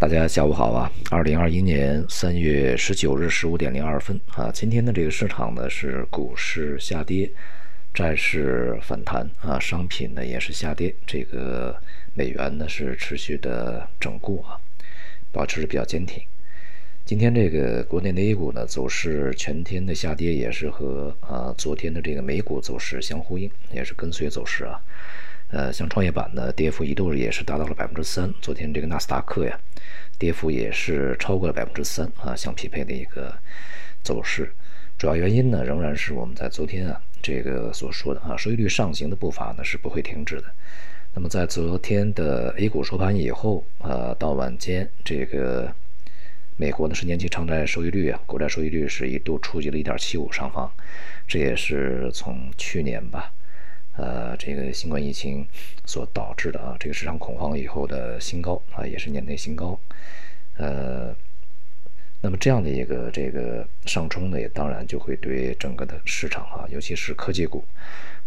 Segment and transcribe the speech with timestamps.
[0.00, 0.88] 大家下午好啊！
[1.10, 7.28] 二零二一年三月十九日十五点零二分啊，今天的这个市场呢是股市下跌，
[7.92, 11.76] 债市反弹啊，商品呢也是下跌，这个
[12.14, 14.54] 美元呢是持续的整固啊，
[15.32, 16.22] 保持比较坚挺。
[17.04, 24.80] 今天这个国内的 A 股呢走势全天的下跌，也是和啊昨天的这个美股走势相呼应，也是跟随走势啊。
[25.50, 28.32] 呃，像创业板呢，跌幅一度也是达到了百分之三。
[28.42, 29.58] 昨天这个纳斯达克呀，
[30.18, 33.34] 跌幅也是超过了百分之三啊，相匹配的一个
[34.02, 34.52] 走势。
[34.98, 40.44] 主要原因呢，仍然是我们在昨天啊这个所说的啊，收益率上行的步伐呢是不会停止的。
[41.14, 45.72] 那么在昨天的 A 股收盘以后，呃，到晚间这个
[46.56, 50.70] 美国的十年期长债收益率啊，国债收益率是一度触及了一点七五上方，
[51.26, 53.32] 这也是从去年吧。
[53.98, 55.44] 呃，这个新冠疫情
[55.84, 59.76] 所导致的啊，这个市场恐慌以后的新高啊，也是年内新高。
[60.56, 61.12] 呃，
[62.20, 67.64] 那么这样的一个这个上冲呢，也当然就会对整个的市场啊，尤其是科技股，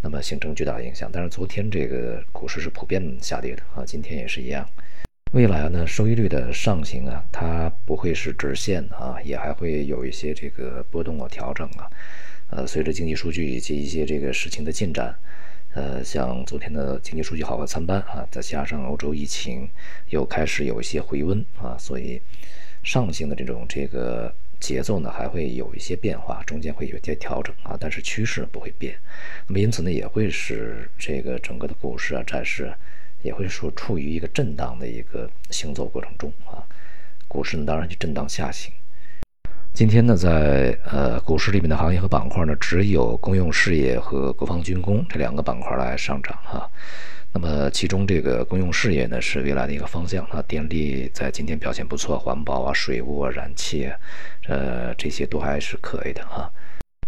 [0.02, 1.08] 那么形成巨大影响。
[1.10, 4.68] 但是昨天这个股市是普遍下跌的啊，今天也是一样。
[5.32, 11.88] 未来呢，收益率的上行啊，它不会是直线啊，也还会有一些这个波动啊、调整啊。
[12.50, 15.14] 呃，随着经济数据以及一些这个事情的进展。
[15.74, 19.66] 呃，像昨天的经济数据好坏参半啊，再加上欧洲疫情
[20.10, 22.20] 又开始有一些回温啊，所以
[22.82, 28.94] 上行的这种这个节奏呢，还会有一些变化，中间会有一些调整啊，但是趋势不会变。
[29.46, 32.70] 那么因此呢，也会使这个整个的股市啊、债市
[33.22, 36.60] 也会说处于一个震荡的一个行走过程中啊，
[37.26, 38.70] 股市呢当然就震荡下行。
[39.74, 46.68] 今天呢，在呃股市里面的行业和板块呢，只有公用事业和国防军工这两个板块来上涨哈。
[47.32, 50.44] 那么其中这个公用事业呢，是未来的一个方向啊。
[50.46, 53.96] 电力在今天表现不错，环保啊、水务啊、燃气啊，
[54.46, 56.52] 呃这些都还是可以的哈。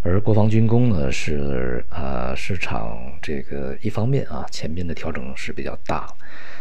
[0.07, 6.07] 而国防军工呢，是啊市场这个一方面啊，前边的调整是比较大。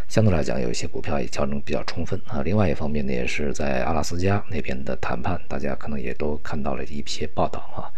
[0.08, 2.40] 相对来讲，有一些股票也调整比较充分啊。
[2.42, 7.92] 另外一方面呢，也是在阿拉斯加那边的谈判，大家可能也都看到了一些报道啊。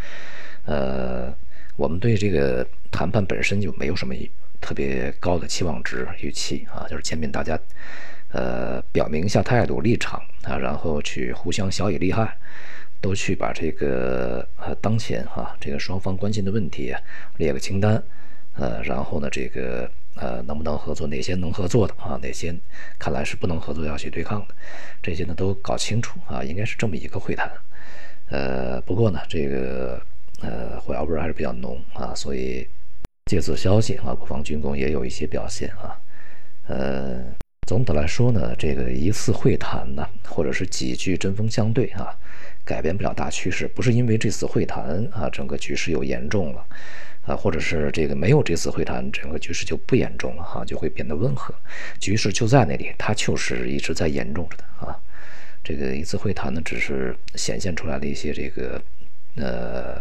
[0.64, 1.32] 呃，
[1.76, 4.16] 我们对这个谈判本身就没有什么
[4.60, 7.56] 特别高的期望值预期啊，就是见面大家
[8.32, 12.36] 呃表明一下态度立场啊，然后去互相小以利害，
[13.00, 16.94] 都去把这个呃当前哈这个双方关心的问题
[17.36, 18.02] 列个清单，
[18.54, 19.90] 呃，然后呢这个。
[20.18, 21.06] 呃，能不能合作？
[21.08, 22.18] 哪些能合作的啊？
[22.22, 22.58] 哪些
[22.98, 24.54] 看来是不能合作，要去对抗的？
[25.02, 27.52] 这些呢都搞清楚啊，应该是这么一个会谈。
[28.30, 30.00] 呃，不过呢，这个
[30.40, 32.66] 呃火药味还是比较浓啊，所以
[33.26, 36.00] 借此消息啊，国防军工也有一些表现啊。
[36.68, 37.22] 呃，
[37.66, 42.16] 总的来说呢，这个一次会谈呢，或者是几句针锋相对啊，
[42.64, 43.66] 改变不了大趋势。
[43.66, 46.64] 不是因为这次会谈啊，整个局势又严重了。
[47.22, 51.52] 啊，或者是这个没有这次会谈，整个局势就不严重了哈，就会变得温和。
[51.98, 54.96] 局势就在那里，它就是一直在严重着的啊。
[55.64, 58.80] 这个一次会谈呢，只是显现出来的一些这个
[59.34, 60.00] 呃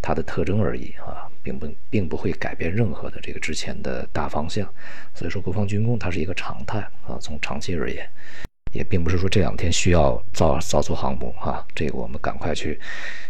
[0.00, 4.68] 它的特征而已啊，并不并不会改变任何的这个之前的大方向。
[5.14, 8.08] 所以说，国防军工它是一个常态啊，从长期而言，
[8.72, 12.78] 也并不是说这两天需要造造出航母哈，这个我们赶快去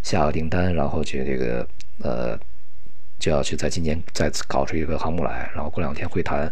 [0.03, 1.69] 下个订单，然后去这个
[2.03, 2.39] 呃。
[3.21, 6.49] 就要去在今年再次搞出一个航母来，然后过两天会谈，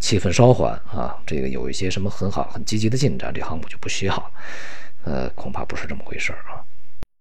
[0.00, 4.32] 气氛稍缓啊，这个有一些什么很好、很积极的进展，这航母就不需要。
[5.04, 6.58] 呃，恐怕不是这么回事儿啊。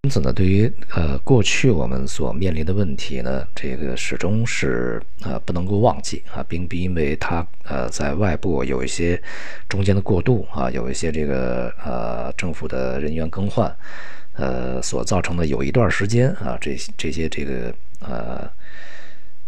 [0.07, 9.21] 因此呢，对于呃过去我们所面临的问题呢，这个始终是呃不能够忘记啊，并不因为它呃在外部有一些
[9.67, 13.69] 中间的过渡啊，有一些这个呃政府的人员更换，
[14.37, 18.49] 呃所造成的有一段时间啊，这这些这个呃。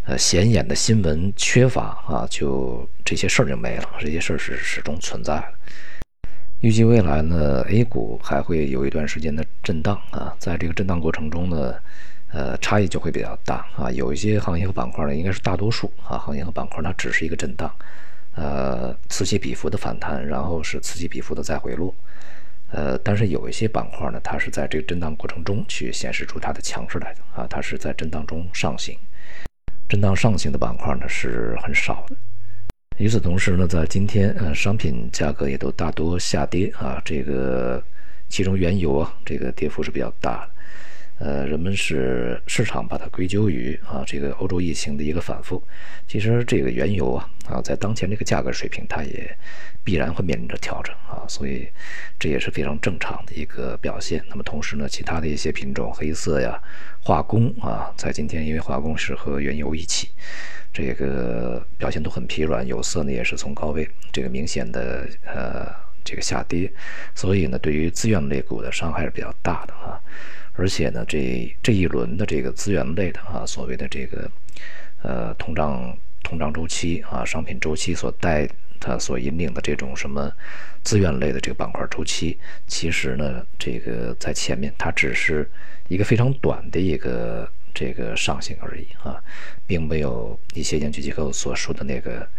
[0.06, 3.88] 呃，显眼的新闻缺乏啊，就这些事儿就没了。
[4.00, 5.54] 这些事儿是始终存在的。
[6.62, 11.74] 预计未来呢，A 股还会有一段时间的震荡啊，在这个震荡过程中呢，
[12.34, 13.90] 呃，差异就会比较大啊。
[13.90, 17.74] 有一些行业和板块呢，应该是大多数啊，行业和板块它只是一个震荡，
[18.36, 21.96] 呃，此起彼伏的反弹，然后是此起彼伏的再回落。
[22.72, 28.98] 呃，但是有一些板块呢，它是在这个震荡过程中去显示出它的强势来的啊，它是在震荡中上行。
[29.88, 32.16] 震荡上行的板块呢是很少的。
[33.00, 37.02] 与此同时呢，在今天，呃，商品价格也都大多下跌啊。
[37.06, 37.82] 这个
[38.28, 41.26] 其中原油啊，这个跌幅是比较大的。
[41.26, 45.64] 呃，人们是市场把它归咎于啊这个欧洲疫情的一个反复。
[46.10, 49.36] 其实这个原油啊啊，在当前这个价格水平，它也
[49.84, 51.68] 必然会面临着调整啊，所以
[52.20, 54.24] 这也是非常正常的一个表现。
[54.30, 56.62] 那么同时呢，其他的一些品种，黑色呀、
[57.02, 60.10] 化工啊，在今天因为化工是和原油一起，
[60.72, 62.66] 这个表现都很疲软。
[62.68, 65.74] 有色呢也是从高位这个明显的呃
[66.04, 66.72] 这个下跌，
[67.16, 70.00] 所以呢，对于资源类股的伤害是比较大的啊。
[70.54, 74.30] 而且呢，这这一轮的这个资源类的啊，所谓的这个
[75.02, 75.98] 呃通胀
[76.30, 78.48] 通胀周期啊，商品周期所带
[78.80, 80.32] 它所引领的这种什么
[80.84, 82.38] 资源类的这个板块周期，
[82.68, 85.50] 其实呢，这个在前面它只是
[85.88, 89.20] 一个非常短的一个这个上行而已啊，
[89.66, 92.30] 并没有一些研究机构所说的那个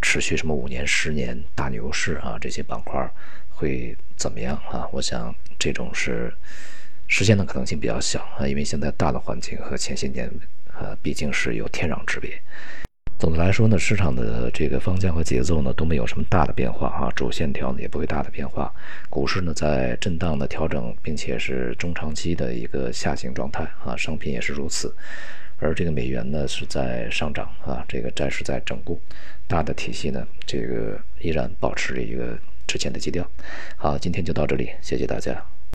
[0.00, 3.06] 持续什么五年、十年大牛市啊，这些板块
[3.50, 4.88] 会怎么样啊？
[4.90, 6.32] 我想这种是。
[7.10, 10.30] 实现的可能性比较小啊，因为现在大的环境和前些年，
[10.78, 12.38] 呃，毕竟是有天壤之别。
[13.18, 18.72] 总的来说呢，市场的这个方向和节奏呢都没有什么大的变化啊，主线条呢也不会大的变化。
[19.10, 24.94] 股市呢在震荡的调整，并且是中长期的一个下行状态啊，商品也是如此。
[25.58, 29.00] 而这个美元呢是在上涨啊，这个债市在整固，
[29.48, 32.38] 大的体系呢这个依然保持着一个
[32.68, 33.28] 之前的基调。
[33.76, 35.57] 好，今天就到这里，谢谢大家。